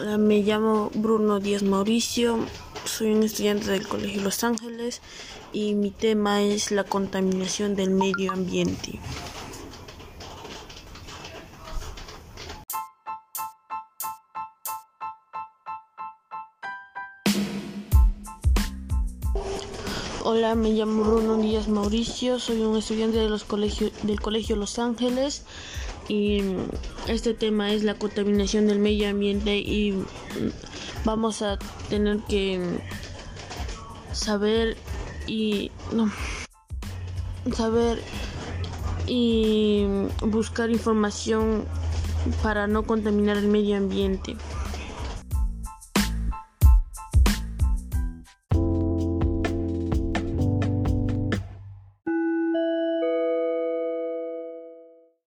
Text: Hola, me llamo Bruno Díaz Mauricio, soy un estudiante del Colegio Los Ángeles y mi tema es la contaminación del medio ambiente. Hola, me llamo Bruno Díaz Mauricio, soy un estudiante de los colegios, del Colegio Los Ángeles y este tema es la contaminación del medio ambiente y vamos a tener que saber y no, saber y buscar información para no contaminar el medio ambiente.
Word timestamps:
Hola, 0.00 0.16
me 0.16 0.38
llamo 0.38 0.90
Bruno 0.94 1.40
Díaz 1.40 1.62
Mauricio, 1.62 2.38
soy 2.86 3.12
un 3.12 3.22
estudiante 3.22 3.70
del 3.70 3.86
Colegio 3.86 4.22
Los 4.22 4.42
Ángeles 4.44 5.02
y 5.52 5.74
mi 5.74 5.90
tema 5.90 6.40
es 6.40 6.70
la 6.70 6.84
contaminación 6.84 7.76
del 7.76 7.90
medio 7.90 8.32
ambiente. 8.32 8.98
Hola, 20.22 20.54
me 20.54 20.68
llamo 20.72 21.02
Bruno 21.02 21.38
Díaz 21.38 21.68
Mauricio, 21.68 22.38
soy 22.38 22.60
un 22.60 22.76
estudiante 22.76 23.16
de 23.16 23.30
los 23.30 23.42
colegios, 23.44 23.90
del 24.02 24.20
Colegio 24.20 24.54
Los 24.54 24.78
Ángeles 24.78 25.44
y 26.08 26.42
este 27.08 27.32
tema 27.32 27.72
es 27.72 27.84
la 27.84 27.94
contaminación 27.94 28.66
del 28.66 28.80
medio 28.80 29.08
ambiente 29.08 29.56
y 29.56 30.04
vamos 31.06 31.40
a 31.40 31.58
tener 31.88 32.18
que 32.28 32.60
saber 34.12 34.76
y 35.26 35.70
no, 35.94 36.12
saber 37.56 38.02
y 39.06 39.86
buscar 40.20 40.70
información 40.70 41.64
para 42.42 42.66
no 42.66 42.82
contaminar 42.82 43.38
el 43.38 43.48
medio 43.48 43.78
ambiente. 43.78 44.36